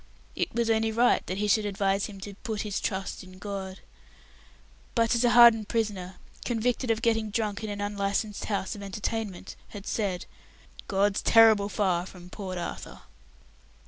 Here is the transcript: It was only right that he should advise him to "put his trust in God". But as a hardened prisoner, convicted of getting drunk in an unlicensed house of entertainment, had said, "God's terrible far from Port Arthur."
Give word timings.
It 0.35 0.51
was 0.55 0.71
only 0.71 0.91
right 0.91 1.23
that 1.27 1.37
he 1.37 1.47
should 1.47 1.67
advise 1.67 2.07
him 2.07 2.19
to 2.21 2.33
"put 2.41 2.61
his 2.61 2.79
trust 2.81 3.23
in 3.23 3.37
God". 3.37 3.81
But 4.95 5.13
as 5.13 5.23
a 5.23 5.29
hardened 5.29 5.67
prisoner, 5.67 6.15
convicted 6.43 6.89
of 6.89 7.03
getting 7.03 7.29
drunk 7.29 7.63
in 7.63 7.69
an 7.69 7.81
unlicensed 7.81 8.45
house 8.45 8.73
of 8.73 8.81
entertainment, 8.81 9.55
had 9.67 9.85
said, 9.85 10.25
"God's 10.87 11.21
terrible 11.21 11.69
far 11.69 12.07
from 12.07 12.31
Port 12.31 12.57
Arthur." 12.57 13.01